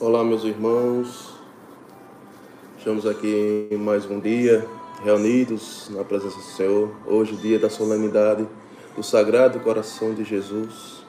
[0.00, 1.32] Olá, meus irmãos.
[2.78, 4.64] Estamos aqui em mais um dia
[5.02, 6.90] reunidos na presença do Senhor.
[7.04, 8.46] Hoje, dia da solenidade
[8.94, 11.04] do Sagrado Coração de Jesus.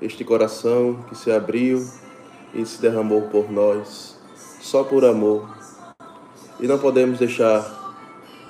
[0.00, 1.86] Este coração que se abriu
[2.54, 4.18] e se derramou por nós,
[4.58, 5.46] só por amor.
[6.58, 7.94] E não podemos deixar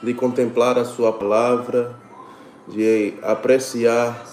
[0.01, 1.99] de contemplar a Sua palavra,
[2.69, 4.25] de apreciar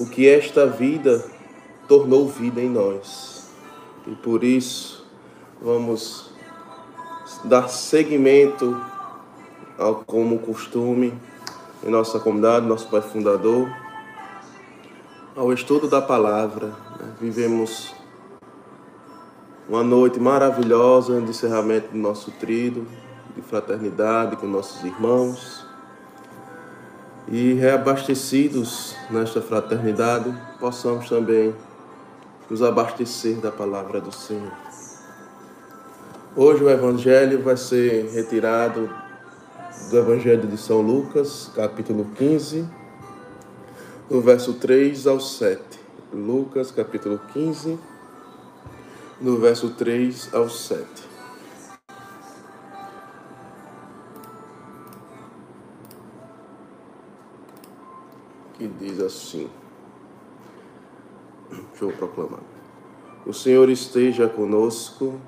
[0.00, 1.22] o que esta vida
[1.86, 3.35] tornou vida em nós
[4.06, 5.04] e por isso
[5.60, 6.30] vamos
[7.44, 8.80] dar seguimento
[9.78, 11.12] ao como costume
[11.84, 13.68] em nossa comunidade, nosso Pai Fundador,
[15.36, 16.68] ao estudo da palavra.
[16.68, 17.12] Né?
[17.20, 17.94] Vivemos
[19.68, 22.86] uma noite maravilhosa de encerramento do nosso trido,
[23.34, 25.66] de fraternidade com nossos irmãos.
[27.28, 31.52] E reabastecidos nesta fraternidade, possamos também
[32.48, 34.52] nos abastecer da palavra do Senhor.
[36.36, 38.88] Hoje o Evangelho vai ser retirado
[39.90, 42.68] do Evangelho de São Lucas, capítulo 15,
[44.08, 45.60] do verso 3 ao 7.
[46.12, 47.78] Lucas, capítulo 15,
[49.20, 50.86] do verso 3 ao 7.
[58.54, 59.50] Que diz assim.
[61.50, 62.40] Deixa eu proclamar.
[63.24, 65.20] O Senhor esteja conosco,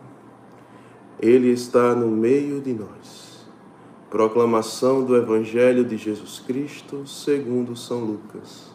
[1.20, 3.47] Ele está no meio de nós.
[4.10, 8.70] Proclamação do Evangelho de Jesus Cristo segundo São Lucas.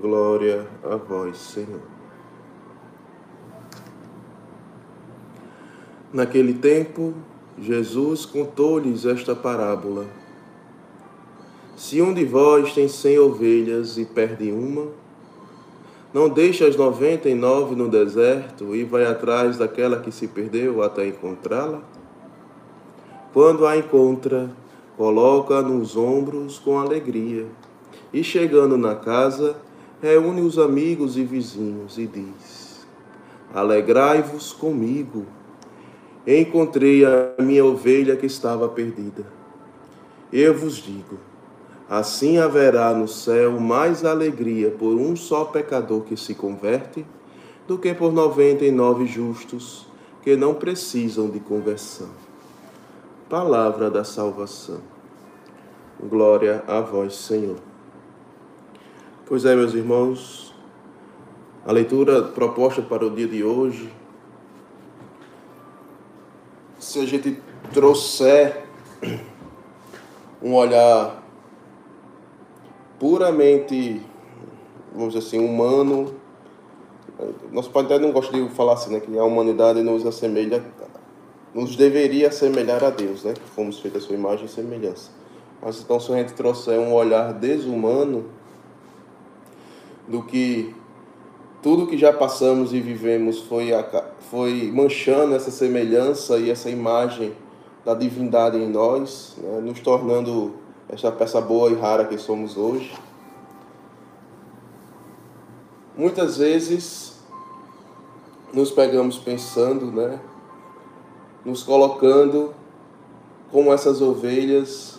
[0.00, 1.80] Glória a vós, Senhor.
[6.12, 7.14] Naquele tempo,
[7.58, 10.06] Jesus contou-lhes esta parábola.
[11.76, 14.88] Se um de vós tem cem ovelhas e perde uma,
[16.12, 20.82] não deixa as noventa e nove no deserto e vai atrás daquela que se perdeu
[20.82, 21.80] até encontrá-la?
[23.32, 24.50] Quando a encontra,
[24.96, 27.46] coloca nos ombros com alegria
[28.12, 29.56] e, chegando na casa,
[30.02, 32.86] reúne os amigos e vizinhos e diz:
[33.54, 35.26] Alegrai-vos comigo.
[36.26, 39.24] Encontrei a minha ovelha que estava perdida.
[40.32, 41.18] Eu vos digo:
[41.90, 47.04] Assim haverá no céu mais alegria por um só pecador que se converte
[47.66, 49.88] do que por noventa e nove justos
[50.22, 52.08] que não precisam de conversão.
[53.28, 54.80] Palavra da salvação.
[56.00, 57.56] Glória a vós, Senhor.
[59.26, 60.54] Pois é, meus irmãos,
[61.66, 63.92] a leitura proposta para o dia de hoje,
[66.78, 67.36] se a gente
[67.72, 68.64] trouxer
[70.40, 71.19] um olhar
[73.00, 74.00] puramente,
[74.94, 76.14] vamos dizer assim, humano.
[77.50, 79.00] Nosso pai até não gosta de falar assim, né?
[79.00, 80.62] Que a humanidade nos assemelha,
[81.54, 83.32] nos deveria assemelhar a Deus, né?
[83.32, 85.10] Que fomos feitos a sua imagem e semelhança.
[85.62, 88.26] Mas então, se a gente trouxer um olhar desumano
[90.06, 90.74] do que
[91.62, 93.70] tudo que já passamos e vivemos foi,
[94.30, 97.32] foi manchando essa semelhança e essa imagem
[97.84, 99.60] da divindade em nós, né?
[99.60, 100.54] nos tornando
[100.92, 102.92] esta peça boa e rara que somos hoje.
[105.96, 107.20] Muitas vezes
[108.52, 110.18] nos pegamos pensando, né?
[111.44, 112.52] Nos colocando
[113.52, 114.98] como essas ovelhas.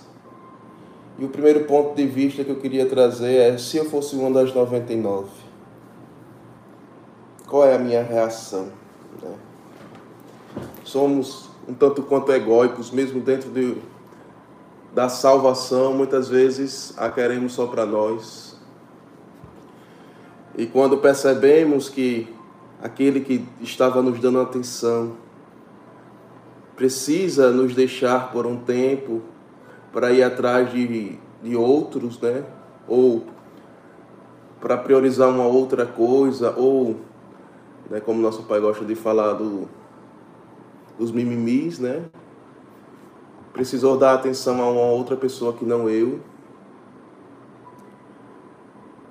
[1.19, 4.31] E o primeiro ponto de vista que eu queria trazer é: se eu fosse uma
[4.31, 5.29] das 99,
[7.47, 8.69] qual é a minha reação?
[9.21, 9.35] Né?
[10.83, 13.77] Somos um tanto quanto egóicos, mesmo dentro de,
[14.93, 18.59] da salvação, muitas vezes a queremos só para nós.
[20.57, 22.27] E quando percebemos que
[22.81, 25.13] aquele que estava nos dando atenção
[26.75, 29.21] precisa nos deixar por um tempo
[29.93, 32.43] para ir atrás de, de outros, né?
[32.87, 33.23] Ou
[34.59, 36.97] para priorizar uma outra coisa, ou,
[37.89, 39.67] né, como nosso pai gosta de falar do,
[40.97, 42.03] dos mimimis, né?
[43.53, 46.19] Precisou dar atenção a uma outra pessoa que não eu,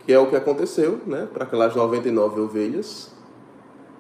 [0.05, 3.13] que é o que aconteceu, né, para aquelas 99 ovelhas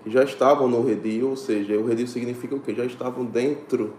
[0.02, 2.74] que já estavam no redil, ou seja, o redil significa o que?
[2.74, 3.92] Já estavam dentro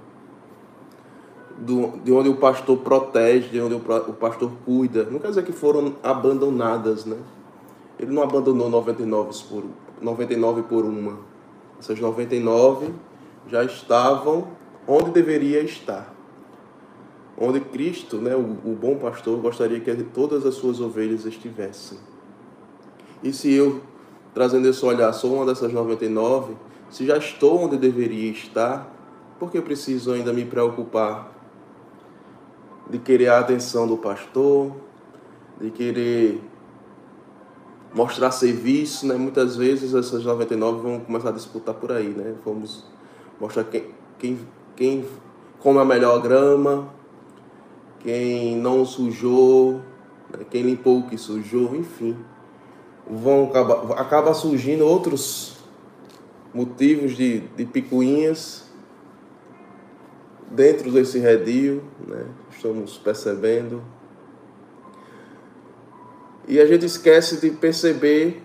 [1.57, 5.03] do, de onde o pastor protege, de onde o, o pastor cuida.
[5.03, 7.17] Não quer dizer que foram abandonadas, né?
[7.99, 9.63] Ele não abandonou 99 por,
[10.01, 11.19] 99 por uma.
[11.79, 12.89] Essas 99
[13.47, 14.47] já estavam
[14.87, 16.11] onde deveria estar
[17.41, 21.97] onde Cristo, né, o, o bom pastor, gostaria que todas as suas ovelhas estivessem.
[23.23, 23.81] E se eu
[24.31, 26.53] trazendo esse olhar, sou uma dessas 99,
[26.89, 28.93] se já estou onde deveria estar,
[29.39, 31.31] por que preciso ainda me preocupar
[32.87, 34.71] de querer a atenção do pastor,
[35.59, 36.39] de querer
[37.93, 39.15] mostrar serviço, né?
[39.15, 42.35] Muitas vezes essas 99 vão começar a disputar por aí, né?
[42.45, 42.85] Vamos
[43.39, 43.85] mostrar quem,
[44.19, 44.39] quem,
[44.75, 45.05] quem
[45.59, 47.00] come a melhor grama,
[48.03, 49.81] quem não sujou,
[50.29, 50.45] né?
[50.49, 52.17] quem limpou o que sujou, enfim.
[53.09, 55.57] Vão acabar, acaba surgindo outros
[56.53, 58.65] motivos de, de picuinhas
[60.49, 62.25] dentro desse redil, né?
[62.51, 63.81] estamos percebendo.
[66.47, 68.43] E a gente esquece de perceber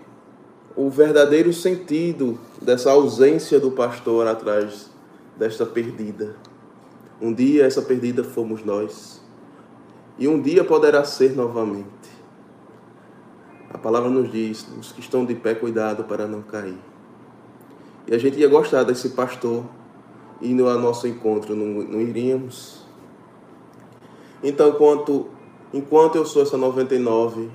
[0.75, 4.89] o verdadeiro sentido dessa ausência do pastor atrás
[5.35, 6.35] desta perdida.
[7.19, 9.21] Um dia essa perdida fomos nós.
[10.17, 11.87] E um dia poderá ser novamente.
[13.69, 16.77] A palavra nos diz: os que estão de pé, cuidado para não cair.
[18.07, 19.65] E a gente ia gostar desse pastor
[20.41, 22.85] indo ao nosso encontro, não, não iríamos?
[24.43, 25.27] Então, enquanto,
[25.73, 27.49] enquanto eu sou essa 99,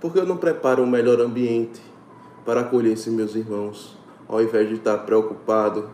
[0.00, 1.80] por que eu não preparo um melhor ambiente
[2.44, 3.96] para acolher esses meus irmãos,
[4.26, 5.90] ao invés de estar preocupado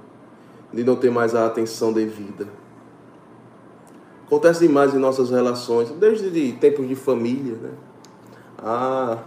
[0.73, 2.62] de não ter mais a atenção devida?
[4.33, 7.69] Acontece demais em nossas relações, desde de tempos de família, né?
[8.57, 9.19] Ah,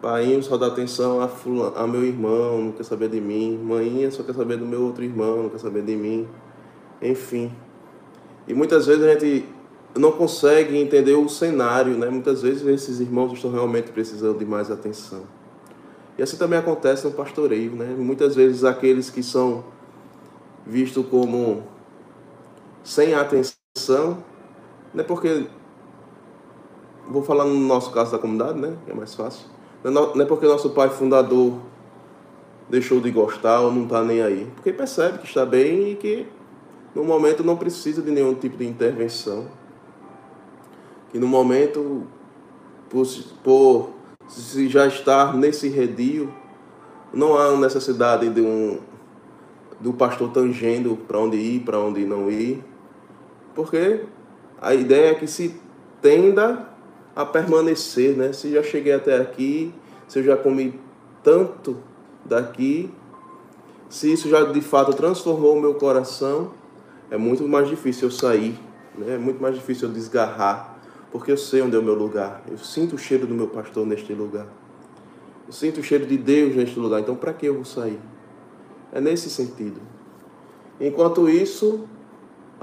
[0.00, 1.28] pai só dá atenção a,
[1.82, 3.58] a meu irmão, não quer saber de mim.
[3.60, 6.28] Mãinha só quer saber do meu outro irmão, não quer saber de mim.
[7.02, 7.52] Enfim.
[8.46, 9.48] E muitas vezes a gente
[9.96, 12.08] não consegue entender o cenário, né?
[12.08, 15.22] Muitas vezes esses irmãos estão realmente precisando de mais atenção.
[16.16, 17.92] E assim também acontece no pastoreio, né?
[17.98, 19.64] Muitas vezes aqueles que são
[20.64, 21.64] vistos como
[22.84, 25.46] sem atenção não é porque.
[27.08, 28.76] Vou falar no nosso caso da comunidade, né?
[28.86, 29.46] É mais fácil.
[29.82, 31.58] Não é porque nosso pai fundador
[32.70, 34.50] deixou de gostar ou não está nem aí.
[34.54, 36.26] Porque percebe que está bem e que
[36.94, 39.46] no momento não precisa de nenhum tipo de intervenção.
[41.10, 42.06] Que no momento,
[42.88, 43.06] por,
[43.42, 43.90] por
[44.26, 46.32] se já estar nesse redil,
[47.12, 48.78] não há necessidade de um
[49.78, 52.64] do pastor tangendo para onde ir, para onde não ir
[53.54, 54.04] porque
[54.60, 55.54] a ideia é que se
[56.00, 56.68] tenda
[57.14, 58.32] a permanecer, né?
[58.32, 59.72] Se já cheguei até aqui,
[60.08, 60.78] se eu já comi
[61.22, 61.78] tanto
[62.24, 62.92] daqui,
[63.88, 66.52] se isso já de fato transformou o meu coração,
[67.10, 68.58] é muito mais difícil eu sair,
[68.98, 69.14] né?
[69.14, 70.78] É muito mais difícil eu desgarrar,
[71.12, 72.42] porque eu sei onde é o meu lugar.
[72.50, 74.46] Eu sinto o cheiro do meu pastor neste lugar.
[75.46, 77.00] Eu sinto o cheiro de Deus neste lugar.
[77.00, 78.00] Então, para que eu vou sair?
[78.92, 79.80] É nesse sentido.
[80.80, 81.86] Enquanto isso,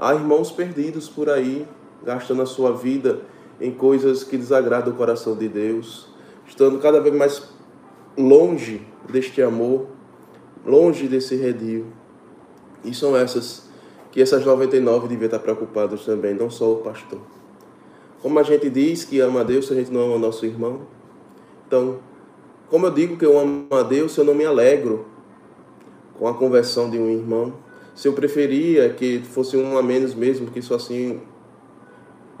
[0.02, 1.64] Há irmãos perdidos por aí,
[2.02, 3.20] gastando a sua vida
[3.60, 6.08] em coisas que desagradam o coração de Deus,
[6.44, 7.48] estando cada vez mais
[8.18, 9.86] longe deste amor,
[10.66, 11.86] longe desse redil.
[12.84, 13.68] E são essas
[14.10, 17.20] que essas 99 deviam estar preocupadas também, não só o pastor.
[18.20, 20.44] Como a gente diz que ama a Deus se a gente não ama o nosso
[20.44, 20.80] irmão?
[21.68, 22.00] Então,
[22.68, 25.06] como eu digo que eu amo a Deus se eu não me alegro
[26.18, 27.52] com a conversão de um irmão?
[27.94, 31.20] Se eu preferia que fosse um a menos mesmo, que isso assim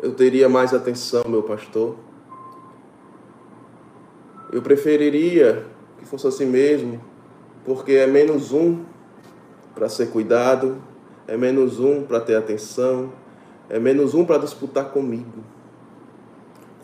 [0.00, 1.96] eu teria mais atenção, meu pastor.
[4.50, 5.64] Eu preferiria
[5.98, 7.00] que fosse assim mesmo,
[7.64, 8.84] porque é menos um
[9.74, 10.82] para ser cuidado,
[11.26, 13.12] é menos um para ter atenção,
[13.68, 15.44] é menos um para disputar comigo.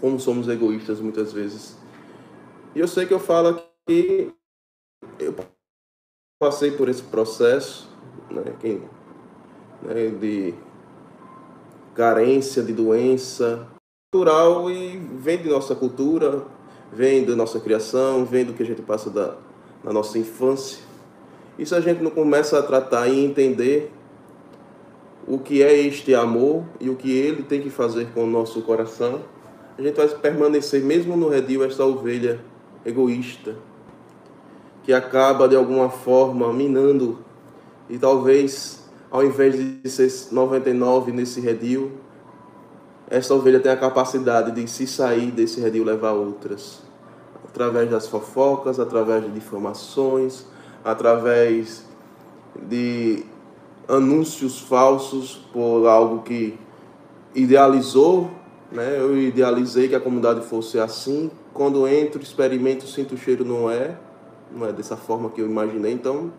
[0.00, 1.76] Como somos egoístas muitas vezes.
[2.74, 4.32] E eu sei que eu falo aqui,
[5.18, 5.34] eu
[6.38, 7.90] passei por esse processo,
[8.30, 8.82] né, quem,
[9.82, 10.54] né, de
[11.94, 13.66] carência, de doença
[14.12, 16.44] natural e vem de nossa cultura,
[16.92, 19.36] vem da nossa criação, vem do que a gente passa da,
[19.84, 20.78] na nossa infância.
[21.58, 23.92] E se a gente não começa a tratar e entender
[25.26, 28.62] o que é este amor e o que ele tem que fazer com o nosso
[28.62, 29.20] coração,
[29.76, 32.40] a gente vai permanecer mesmo no redil esta ovelha
[32.86, 33.56] egoísta
[34.84, 37.18] que acaba de alguma forma minando
[37.88, 41.92] e talvez, ao invés de ser 99 nesse redil,
[43.10, 46.82] essa ovelha tem a capacidade de se sair desse redil levar outras.
[47.48, 50.44] Através das fofocas, através de difamações,
[50.84, 51.84] através
[52.68, 53.24] de
[53.88, 56.58] anúncios falsos por algo que
[57.34, 58.30] idealizou,
[58.70, 58.98] né?
[58.98, 61.30] Eu idealizei que a comunidade fosse assim.
[61.54, 63.96] Quando entro, experimento, sinto o cheiro, não é,
[64.54, 65.92] não é dessa forma que eu imaginei.
[65.92, 66.30] Então,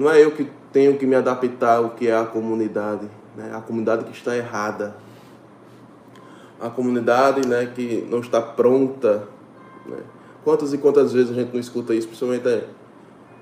[0.00, 3.52] não é eu que tenho que me adaptar ao que é a comunidade, né?
[3.54, 4.96] a comunidade que está errada.
[6.60, 9.26] A comunidade né, que não está pronta
[9.86, 9.98] né,
[10.44, 12.64] Quantas e quantas vezes a gente não escuta isso, principalmente é,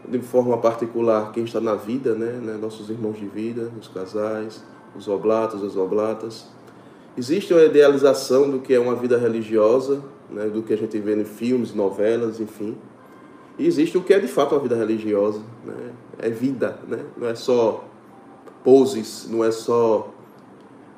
[0.09, 2.33] de forma particular, quem está na vida, né?
[2.43, 2.59] né?
[2.61, 4.65] Nossos irmãos de vida, os casais,
[4.97, 6.47] os oblatos, as oblatas.
[7.17, 10.47] Existe uma idealização do que é uma vida religiosa, né?
[10.47, 12.77] do que a gente vê em filmes, novelas, enfim.
[13.59, 15.93] E existe o que é de fato uma vida religiosa, né?
[16.19, 17.05] É vida, né?
[17.17, 17.85] Não é só
[18.63, 20.15] poses, não é só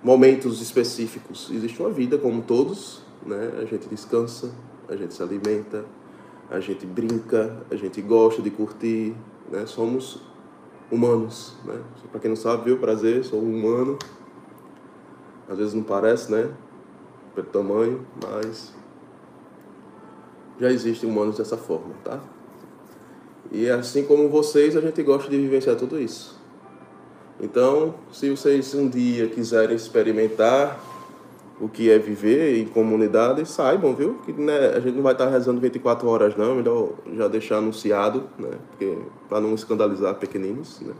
[0.02, 1.50] momentos específicos.
[1.50, 3.52] Existe uma vida como todos, né?
[3.60, 4.50] A gente descansa,
[4.88, 5.86] a gente se alimenta,
[6.50, 9.14] a gente brinca, a gente gosta de curtir,
[9.50, 9.64] né?
[9.64, 10.20] Somos
[10.90, 11.80] humanos, né?
[12.10, 13.98] Para quem não sabe, viu, prazer, sou um humano.
[15.48, 16.50] Às vezes não parece, né?
[17.34, 18.74] Pelo tamanho, mas
[20.60, 22.20] já existem humanos dessa forma, tá?
[23.50, 26.38] E assim como vocês, a gente gosta de vivenciar tudo isso.
[27.40, 30.78] Então, se vocês um dia quiserem experimentar
[31.60, 34.14] o que é viver em comunidade, saibam, viu?
[34.24, 38.24] Que né, a gente não vai estar rezando 24 horas não, melhor já deixar anunciado,
[38.38, 38.50] né?
[39.28, 40.94] Para não escandalizar pequeninos, né?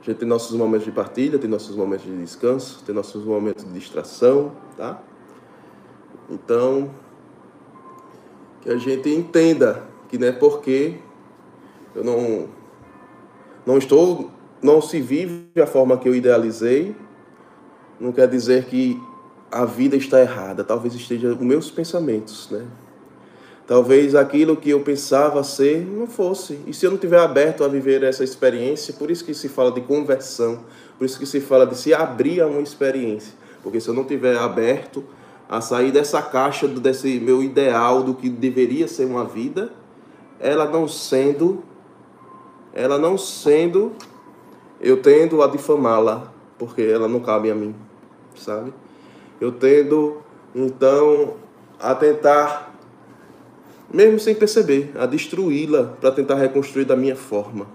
[0.00, 3.64] A gente tem nossos momentos de partilha, tem nossos momentos de descanso, tem nossos momentos
[3.64, 5.02] de distração, tá?
[6.30, 6.90] Então,
[8.60, 10.96] que a gente entenda que não é porque
[11.98, 12.48] eu não
[13.66, 14.30] não estou
[14.62, 16.94] não se vive a forma que eu idealizei,
[18.00, 19.00] não quer dizer que
[19.50, 22.66] a vida está errada, talvez esteja os meus pensamentos, né?
[23.66, 26.58] Talvez aquilo que eu pensava ser não fosse.
[26.66, 29.70] E se eu não tiver aberto a viver essa experiência, por isso que se fala
[29.70, 30.64] de conversão,
[30.96, 33.34] por isso que se fala de se abrir a uma experiência.
[33.62, 35.04] Porque se eu não tiver aberto
[35.48, 39.70] a sair dessa caixa desse meu ideal do que deveria ser uma vida,
[40.40, 41.62] ela não sendo
[42.72, 43.92] ela não sendo
[44.80, 47.74] eu tendo a difamá-la, porque ela não cabe a mim,
[48.36, 48.72] sabe?
[49.40, 50.18] eu tendo
[50.54, 51.34] então
[51.78, 52.74] a tentar,
[53.92, 57.66] mesmo sem perceber, a destruí-la para tentar reconstruir da minha forma.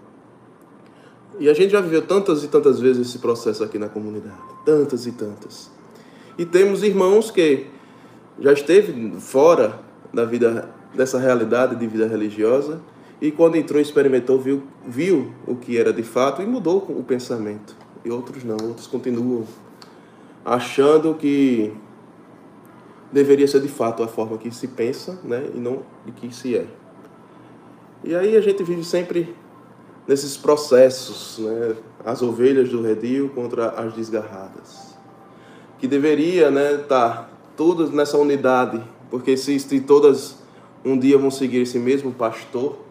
[1.39, 5.07] E a gente já viveu tantas e tantas vezes esse processo aqui na comunidade, tantas
[5.07, 5.71] e tantas.
[6.37, 7.67] E temos irmãos que
[8.39, 9.79] já esteve fora
[10.13, 12.81] da vida dessa realidade de vida religiosa
[13.23, 17.73] e quando entrou experimentou viu viu o que era de fato e mudou o pensamento.
[18.03, 19.45] E outros não, outros continuam
[20.43, 21.71] achando que
[23.13, 26.57] deveria ser de fato a forma que se pensa, né, e não de que se
[26.57, 26.65] é.
[28.03, 29.33] E aí a gente vive sempre
[30.05, 34.97] nesses processos, né, as ovelhas do redil contra as desgarradas,
[35.79, 40.43] que deveria, né, estar tá todas nessa unidade, porque se, se todas
[40.83, 42.82] um dia vão seguir esse mesmo pastor,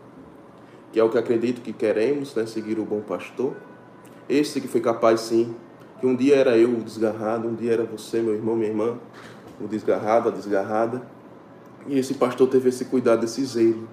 [0.92, 3.54] que é o que acredito que queremos, né, seguir o bom pastor,
[4.28, 5.54] esse que foi capaz sim
[5.98, 8.98] que um dia era eu o desgarrado, um dia era você, meu irmão, minha irmã,
[9.60, 11.00] o desgarrado, a desgarrada.
[11.86, 13.88] E esse pastor teve esse cuidado, esse zelo.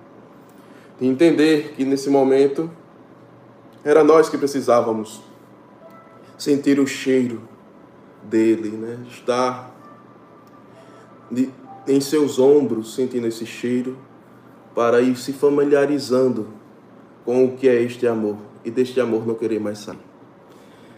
[0.99, 2.69] De entender que nesse momento
[3.83, 5.21] era nós que precisávamos
[6.35, 7.43] sentir o cheiro
[8.23, 8.97] dele, né?
[9.07, 9.71] Estar
[11.29, 11.51] de,
[11.87, 13.97] em seus ombros sentindo esse cheiro
[14.73, 16.58] para ir se familiarizando
[17.29, 19.99] com o que é este amor e deste amor não querer mais sair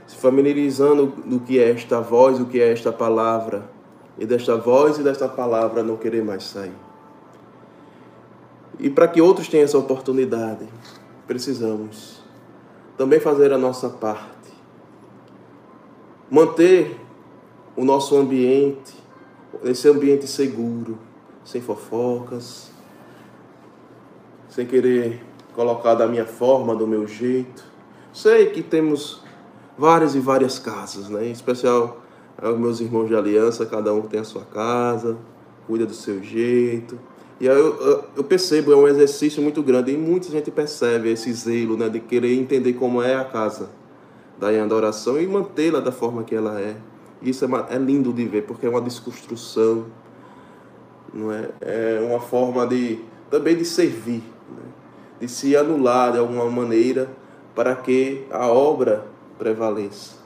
[0.08, 3.70] se familiarizando do que é esta voz, o que é esta palavra,
[4.18, 6.76] e desta voz e desta palavra não querer mais sair.
[8.80, 10.66] E para que outros tenham essa oportunidade,
[11.28, 12.22] precisamos
[12.98, 14.54] também fazer a nossa parte.
[16.30, 16.98] Manter
[17.76, 18.96] o nosso ambiente,
[19.66, 20.98] esse ambiente seguro,
[21.44, 22.72] sem fofocas,
[24.50, 25.22] sem querer
[25.62, 27.64] colocar da minha forma, do meu jeito.
[28.12, 29.22] Sei que temos
[29.78, 31.28] várias e várias casas, né?
[31.28, 32.02] Em especial
[32.42, 35.18] os meus irmãos de aliança, cada um tem a sua casa,
[35.68, 37.00] cuida do seu jeito.
[37.40, 41.32] E aí eu, eu percebo, é um exercício muito grande, e muita gente percebe esse
[41.32, 41.90] zelo, né?
[41.90, 43.70] De querer entender como é a casa
[44.40, 46.76] da adoração e mantê-la da forma que ela é.
[47.22, 49.86] Isso é, é lindo de ver, porque é uma desconstrução,
[51.14, 51.50] não é?
[51.62, 53.00] É uma forma de
[53.30, 54.81] também de servir, né?
[55.22, 57.08] De se anular de alguma maneira
[57.56, 59.06] para que a obra
[59.38, 60.20] prevaleça.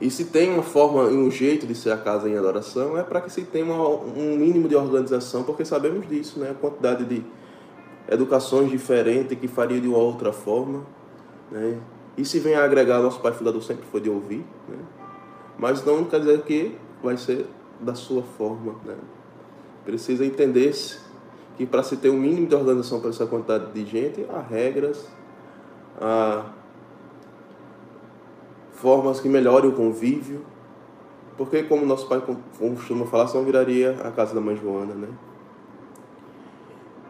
[0.00, 3.02] E se tem uma forma e um jeito de ser a casa em adoração, é
[3.04, 6.50] para que se tenha um mínimo de organização, porque sabemos disso, né?
[6.50, 7.22] A quantidade de
[8.08, 10.84] educações diferentes que faria de uma outra forma,
[11.52, 11.78] né?
[12.16, 14.78] E se vem a agregar, nosso pai fundador sempre foi de ouvir, né?
[15.58, 17.46] Mas não quer dizer que vai ser
[17.78, 18.96] da sua forma, né?
[19.84, 21.09] Precisa entender-se
[21.60, 25.06] que para se ter um mínimo de organização para essa quantidade de gente, há regras,
[26.00, 26.46] há
[28.72, 30.40] formas que melhorem o convívio,
[31.36, 32.22] porque como nosso pai
[32.58, 35.08] costuma falar, só viraria a casa da mãe Joana, né?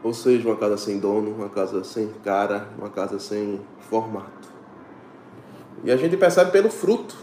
[0.02, 4.49] Ou seja, uma casa sem dono, uma casa sem cara, uma casa sem formato.
[5.85, 7.14] E a gente percebe pelo fruto.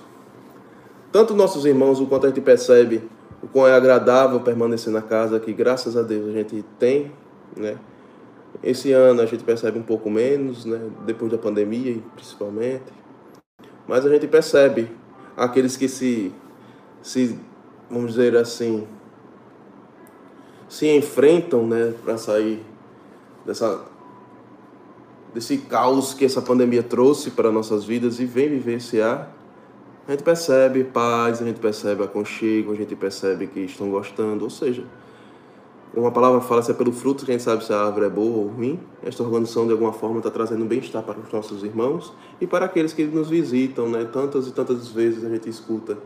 [1.12, 3.04] Tanto nossos irmãos, o quanto a gente percebe
[3.42, 7.12] o quão é agradável permanecer na casa, que graças a Deus a gente tem,
[7.56, 7.78] né?
[8.64, 10.80] Esse ano a gente percebe um pouco menos, né?
[11.06, 12.92] Depois da pandemia, principalmente.
[13.88, 14.90] Mas a gente percebe
[15.36, 16.34] aqueles que se,
[17.02, 17.40] se
[17.90, 18.88] vamos dizer assim,
[20.68, 22.64] se enfrentam, né, para sair
[23.46, 23.86] dessa
[25.34, 29.32] desse caos que essa pandemia trouxe para nossas vidas e vem vivenciar,
[30.08, 34.50] a gente percebe paz, a gente percebe aconchego, a gente percebe que estão gostando, ou
[34.50, 34.86] seja,
[35.94, 38.10] uma palavra fala se é pelo fruto que a gente sabe se a árvore é
[38.10, 38.80] boa ou ruim.
[39.04, 42.94] Esta organização, de alguma forma, está trazendo bem-estar para os nossos irmãos e para aqueles
[42.94, 44.06] que nos visitam, né?
[44.06, 45.98] Tantas e tantas vezes a gente escuta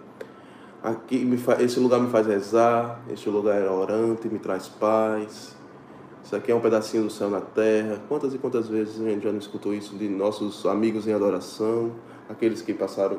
[0.84, 1.30] aqui
[1.60, 5.56] esse lugar me faz rezar, este lugar é orante, me traz paz.
[6.24, 8.02] Isso aqui é um pedacinho do céu na terra.
[8.08, 11.92] Quantas e quantas vezes a gente já não escutou isso de nossos amigos em adoração,
[12.30, 13.18] aqueles que passaram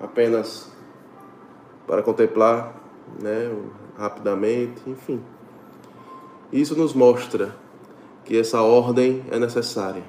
[0.00, 0.70] apenas
[1.86, 2.74] para contemplar,
[3.20, 3.50] né,
[3.96, 5.22] rapidamente, enfim.
[6.52, 7.54] Isso nos mostra
[8.24, 10.02] que essa ordem é necessária.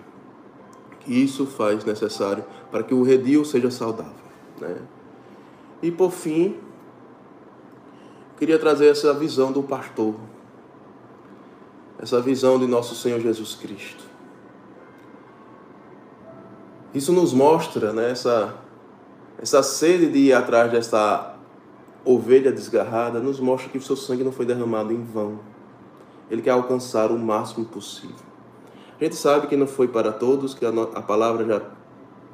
[1.02, 4.14] Que isso faz necessário para que o redil seja saudável,
[4.60, 4.78] né?
[5.82, 6.58] E por fim,
[8.38, 10.16] queria trazer essa visão do pastor
[12.00, 14.04] essa visão de nosso Senhor Jesus Cristo.
[16.94, 18.56] Isso nos mostra né, essa,
[19.46, 21.36] essa sede de ir atrás dessa
[22.04, 25.40] ovelha desgarrada, nos mostra que o seu sangue não foi derramado em vão.
[26.32, 28.16] Ele quer alcançar o máximo possível.
[29.00, 31.62] A gente sabe que não foi para todos, que a, palavra já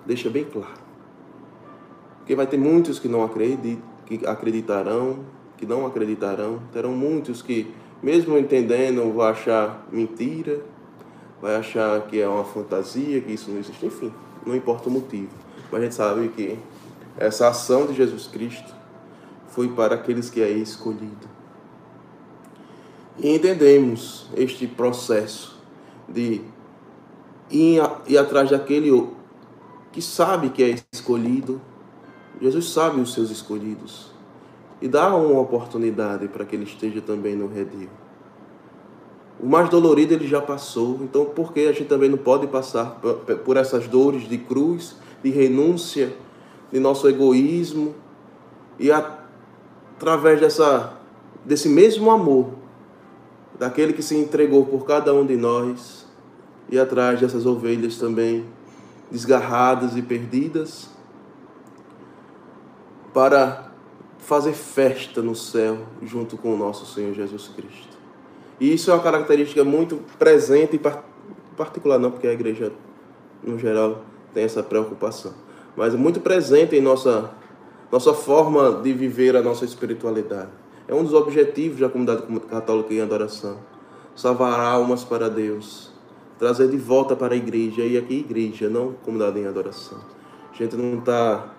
[0.05, 0.71] deixa bem claro.
[2.19, 5.19] Porque vai ter muitos que não acreditam, que acreditarão,
[5.57, 10.61] que não acreditarão, terão muitos que mesmo entendendo, vai achar mentira,
[11.41, 14.13] vai achar que é uma fantasia, que isso não existe, enfim,
[14.45, 15.29] não importa o motivo.
[15.69, 16.57] Mas a gente sabe que
[17.17, 18.73] essa ação de Jesus Cristo
[19.47, 21.29] foi para aqueles que é escolhido.
[23.17, 25.59] E entendemos este processo
[26.07, 26.41] de
[27.49, 29.09] ir, ir atrás daquele
[29.91, 31.61] que sabe que é escolhido.
[32.41, 34.11] Jesus sabe os seus escolhidos
[34.81, 37.89] e dá uma oportunidade para que ele esteja também no redil.
[39.39, 42.99] O mais dolorido ele já passou, então por que a gente também não pode passar
[43.45, 46.15] por essas dores de cruz, de renúncia,
[46.71, 47.95] de nosso egoísmo
[48.79, 50.97] e através dessa
[51.45, 52.51] desse mesmo amor
[53.57, 56.05] daquele que se entregou por cada um de nós
[56.69, 58.45] e atrás dessas ovelhas também
[59.11, 60.89] desgarradas e perdidas
[63.13, 63.71] para
[64.19, 67.97] fazer festa no céu junto com o nosso Senhor Jesus Cristo.
[68.59, 70.79] E isso é uma característica muito presente e
[71.57, 72.71] particular não, porque a igreja
[73.43, 74.03] no geral
[74.33, 75.33] tem essa preocupação,
[75.75, 77.31] mas muito presente em nossa
[77.91, 80.49] nossa forma de viver a nossa espiritualidade.
[80.87, 83.57] É um dos objetivos da comunidade católica em adoração.
[84.15, 85.91] Salvar almas para Deus,
[86.39, 89.99] trazer de volta para a igreja, e aqui igreja, não comunidade em adoração.
[90.53, 91.53] A gente não está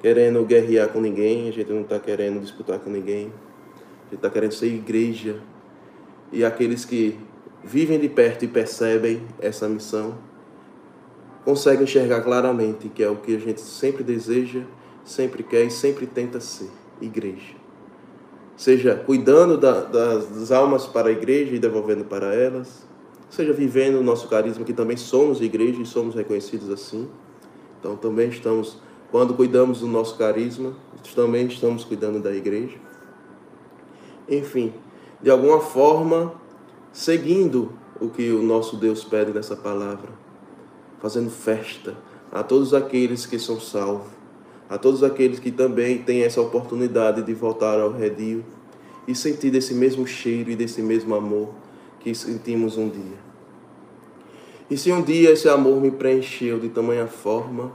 [0.00, 3.26] querendo guerrear com ninguém, a gente não está querendo disputar com ninguém.
[3.26, 5.40] A gente está querendo ser igreja.
[6.30, 7.18] E aqueles que
[7.64, 10.18] vivem de perto e percebem essa missão,
[11.44, 14.62] conseguem enxergar claramente que é o que a gente sempre deseja,
[15.04, 17.54] sempre quer e sempre tenta ser igreja.
[18.56, 22.86] Seja cuidando da, das almas para a igreja e devolvendo para elas,
[23.28, 27.08] seja vivendo o nosso carisma, que também somos igreja e somos reconhecidos assim.
[27.80, 28.78] Então também estamos
[29.10, 30.74] quando cuidamos do nosso carisma,
[31.14, 32.76] também estamos cuidando da igreja.
[34.28, 34.72] Enfim,
[35.22, 36.34] de alguma forma,
[36.92, 40.10] seguindo o que o nosso Deus pede nessa palavra,
[41.04, 41.94] fazendo festa
[42.32, 44.10] a todos aqueles que são salvos,
[44.70, 48.42] a todos aqueles que também têm essa oportunidade de voltar ao redil
[49.06, 51.50] e sentir desse mesmo cheiro e desse mesmo amor
[52.00, 53.18] que sentimos um dia.
[54.70, 57.70] E se um dia esse amor me preencheu de tamanha forma,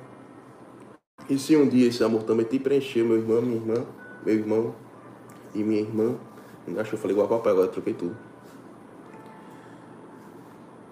[1.29, 3.85] e se um dia esse amor também te preencher, meu irmão, minha irmã,
[4.25, 4.75] meu irmão
[5.53, 6.15] e minha irmã,
[6.79, 8.17] acho que eu falei igual a papai, agora troquei tudo.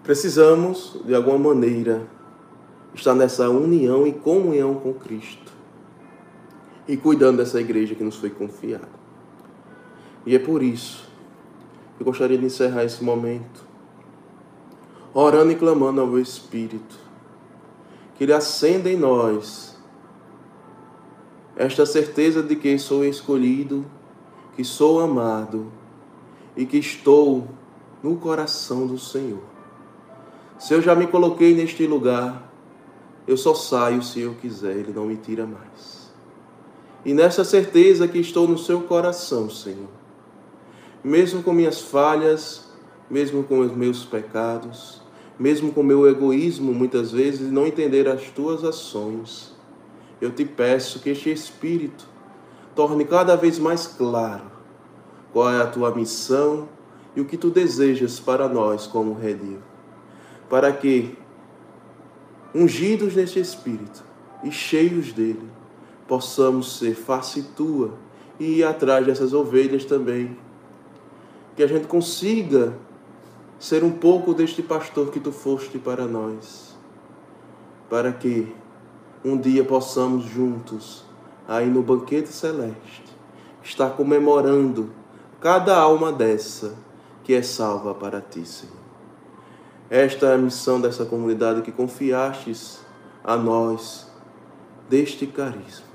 [0.03, 2.15] Precisamos, de alguma maneira,
[2.99, 5.53] estar nessa união e comunhão com Cristo
[6.87, 8.89] e cuidando dessa igreja que nos foi confiada.
[10.25, 11.07] E é por isso
[11.95, 13.65] que eu gostaria de encerrar esse momento
[15.13, 16.99] orando e clamando ao Espírito
[18.15, 19.75] que Ele acenda em nós
[21.55, 23.85] esta certeza de que sou escolhido,
[24.55, 25.71] que sou amado
[26.55, 27.47] e que estou
[28.03, 29.41] no coração do Senhor.
[30.59, 32.51] Se eu já me coloquei neste lugar,
[33.27, 36.11] eu só saio se eu quiser, Ele não me tira mais.
[37.05, 39.89] E nessa certeza que estou no seu coração, Senhor,
[41.03, 42.65] mesmo com minhas falhas,
[43.09, 45.01] mesmo com os meus pecados,
[45.39, 49.53] mesmo com meu egoísmo, muitas vezes, não entender as tuas ações,
[50.19, 52.07] eu te peço que este Espírito
[52.75, 54.51] torne cada vez mais claro
[55.31, 56.67] qual é a tua missão
[57.15, 59.59] e o que tu desejas para nós como redil,
[60.49, 61.17] para que,
[62.53, 64.03] ungidos neste Espírito
[64.43, 65.49] e cheios dele,
[66.07, 67.93] possamos ser face tua
[68.39, 70.37] e ir atrás dessas ovelhas também.
[71.55, 72.73] Que a gente consiga
[73.59, 76.75] ser um pouco deste pastor que tu foste para nós,
[77.89, 78.53] para que
[79.25, 81.03] um dia possamos juntos,
[81.47, 83.03] aí no banquete celeste,
[83.63, 84.91] estar comemorando
[85.41, 86.75] cada alma dessa
[87.23, 88.76] que é salva para ti, Senhor.
[89.89, 92.79] Esta é a missão dessa comunidade que confiastes
[93.23, 94.11] a nós
[94.89, 95.87] deste carisma.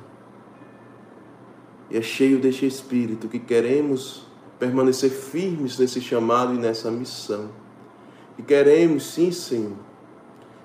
[1.90, 4.26] E é cheio deste espírito que queremos
[4.58, 7.50] permanecer firmes nesse chamado e nessa missão.
[8.38, 9.76] E queremos, sim, Senhor,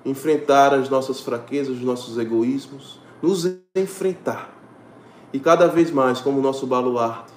[0.06, 4.56] enfrentar as nossas fraquezas, os nossos egoísmos, nos enfrentar.
[5.34, 7.34] E cada vez mais, como nosso baluarte,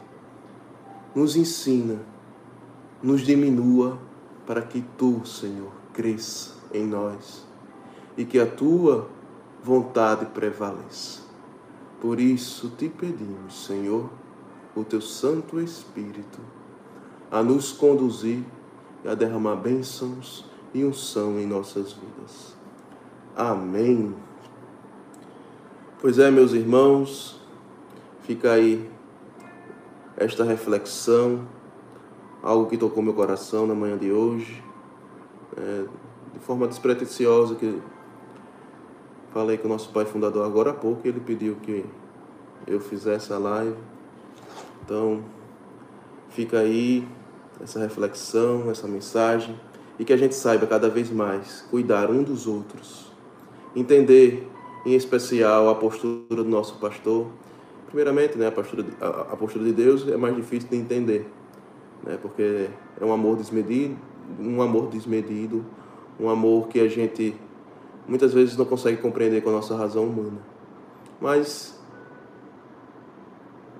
[1.15, 1.99] nos ensina,
[3.03, 3.99] nos diminua
[4.47, 7.45] para que tu, Senhor, cresça em nós
[8.17, 9.07] e que a tua
[9.63, 11.21] vontade prevaleça.
[12.01, 14.09] Por isso te pedimos, Senhor,
[14.75, 16.41] o teu Santo Espírito
[17.31, 18.43] a nos conduzir
[19.05, 22.57] e a derramar bênçãos e unção em nossas vidas.
[23.37, 24.15] Amém.
[26.01, 27.39] Pois é, meus irmãos,
[28.23, 28.91] fica aí
[30.17, 31.47] esta reflexão,
[32.43, 34.70] algo que tocou meu coração na manhã de hoje,
[35.57, 35.85] é,
[36.35, 37.81] de forma despretensiosa, que
[39.33, 41.85] falei com o nosso pai fundador agora há pouco, ele pediu que
[42.67, 43.77] eu fizesse a live.
[44.85, 45.23] Então,
[46.31, 47.07] fica aí
[47.63, 49.59] essa reflexão, essa mensagem,
[49.99, 53.13] e que a gente saiba cada vez mais cuidar um dos outros,
[53.77, 54.49] entender
[54.87, 57.27] em especial a postura do nosso pastor
[57.91, 61.29] primeiramente, né, a postura, de, a, a postura de Deus é mais difícil de entender,
[62.05, 62.69] né, porque
[63.01, 63.97] é um amor desmedido,
[64.39, 65.65] um amor desmedido,
[66.19, 67.35] um amor que a gente
[68.07, 70.39] muitas vezes não consegue compreender com a nossa razão humana.
[71.21, 71.79] Mas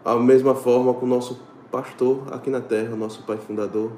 [0.05, 3.93] a mesma forma com o nosso pastor aqui na terra, nosso pai fundador,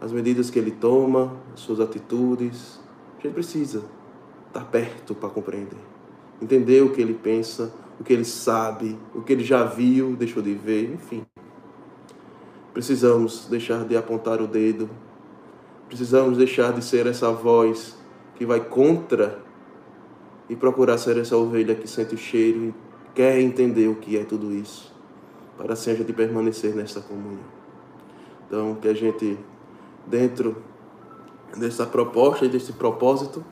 [0.00, 2.80] as medidas que ele toma, as suas atitudes,
[3.18, 3.84] a gente precisa
[4.48, 5.78] estar perto para compreender,
[6.40, 10.42] entender o que ele pensa, o que ele sabe, o que ele já viu, deixou
[10.42, 11.24] de ver, enfim.
[12.74, 14.88] Precisamos deixar de apontar o dedo,
[15.88, 17.96] precisamos deixar de ser essa voz
[18.34, 19.38] que vai contra
[20.48, 22.74] e procurar ser essa ovelha que sente o cheiro e
[23.14, 24.94] quer entender o que é tudo isso,
[25.56, 27.56] para assim a gente permanecer nessa comunhão.
[28.46, 29.38] Então, que a gente,
[30.06, 30.62] dentro
[31.56, 33.44] dessa proposta e desse propósito,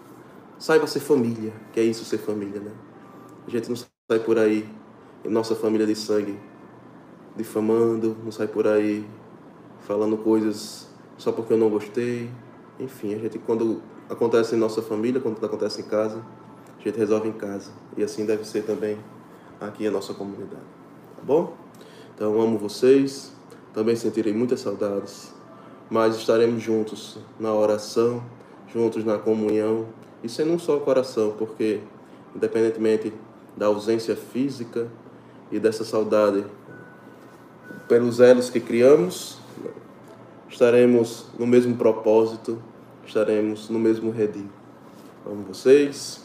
[0.59, 2.70] saiba ser família, que é isso ser família, né?
[3.47, 4.68] A gente não sai por aí,
[5.25, 6.38] nossa família de sangue,
[7.37, 9.05] difamando, não sai por aí
[9.81, 12.31] falando coisas só porque eu não gostei.
[12.79, 16.24] Enfim, a gente quando acontece em nossa família, quando acontece em casa,
[16.79, 17.70] a gente resolve em casa.
[17.96, 18.98] E assim deve ser também
[19.61, 20.62] aqui a nossa comunidade.
[21.16, 21.55] Tá bom?
[22.14, 23.33] Então amo vocês,
[23.72, 25.33] também sentirei muitas saudades,
[25.90, 28.22] mas estaremos juntos na oração,
[28.72, 29.87] juntos na comunhão,
[30.22, 31.81] e sendo um só coração, porque
[32.35, 33.12] independentemente
[33.57, 34.88] da ausência física
[35.50, 36.44] e dessa saudade.
[37.88, 39.38] Pelos elos que criamos,
[40.55, 42.59] estaremos no mesmo propósito,
[43.05, 44.49] estaremos no mesmo redil.
[45.27, 46.23] Amo vocês.